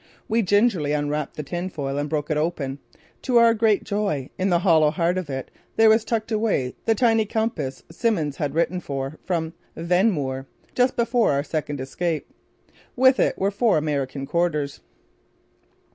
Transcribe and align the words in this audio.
We 0.27 0.41
gingerly 0.41 0.93
unwrapped 0.93 1.35
the 1.37 1.43
tin 1.43 1.69
foil 1.69 1.99
and 1.99 2.09
broke 2.09 2.31
it 2.31 2.35
open. 2.37 2.79
To 3.21 3.37
our 3.37 3.53
great 3.53 3.83
joy, 3.83 4.31
in 4.35 4.49
the 4.49 4.57
hollow 4.65 4.89
heart 4.89 5.15
of 5.15 5.29
it 5.29 5.51
there 5.75 5.89
was 5.89 6.03
tucked 6.03 6.31
away 6.31 6.73
the 6.85 6.95
tiny 6.95 7.23
compass 7.23 7.83
Simmons 7.91 8.37
had 8.37 8.55
written 8.55 8.79
for 8.79 9.19
from 9.25 9.53
Vehnmoor 9.77 10.47
just 10.73 10.95
before 10.95 11.33
our 11.33 11.43
second 11.43 11.79
escape. 11.79 12.27
With 12.95 13.19
it 13.19 13.37
were 13.37 13.51
four 13.51 13.77
American 13.77 14.25
quarters. 14.25 14.79